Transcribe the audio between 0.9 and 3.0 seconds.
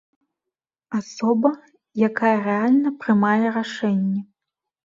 Асоба, якая рэальна